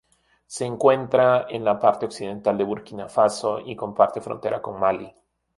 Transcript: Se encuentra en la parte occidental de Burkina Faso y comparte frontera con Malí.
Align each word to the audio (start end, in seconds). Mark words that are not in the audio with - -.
Se 0.47 0.65
encuentra 0.65 1.45
en 1.47 1.63
la 1.63 1.79
parte 1.79 2.07
occidental 2.07 2.57
de 2.57 2.63
Burkina 2.63 3.07
Faso 3.07 3.59
y 3.59 3.75
comparte 3.75 4.19
frontera 4.19 4.59
con 4.59 4.79
Malí. 4.79 5.13